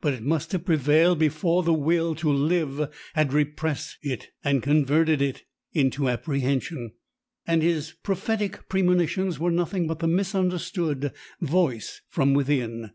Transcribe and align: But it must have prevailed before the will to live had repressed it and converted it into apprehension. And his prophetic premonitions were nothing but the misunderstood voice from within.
But 0.00 0.14
it 0.14 0.22
must 0.22 0.52
have 0.52 0.64
prevailed 0.64 1.18
before 1.18 1.62
the 1.62 1.74
will 1.74 2.14
to 2.14 2.32
live 2.32 2.88
had 3.12 3.34
repressed 3.34 3.98
it 4.00 4.30
and 4.42 4.62
converted 4.62 5.20
it 5.20 5.44
into 5.74 6.08
apprehension. 6.08 6.92
And 7.46 7.62
his 7.62 7.92
prophetic 8.02 8.70
premonitions 8.70 9.38
were 9.38 9.50
nothing 9.50 9.86
but 9.86 9.98
the 9.98 10.08
misunderstood 10.08 11.12
voice 11.42 12.00
from 12.08 12.32
within. 12.32 12.88